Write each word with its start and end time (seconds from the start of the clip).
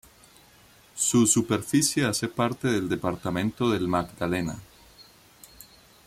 Su 0.95 1.27
superficie 1.27 2.05
hace 2.05 2.27
parte 2.27 2.67
del 2.69 2.89
departamento 2.89 3.69
del 3.69 3.87
Magdalena. 3.87 4.57